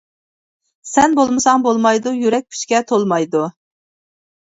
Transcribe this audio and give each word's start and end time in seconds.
سەن 0.91 1.13
بولمىساڭ 1.19 1.67
بولمايدۇ 1.69 2.17
يۈرەك 2.25 2.49
كۈچكە 2.53 2.83
تولمايدۇ. 2.93 3.47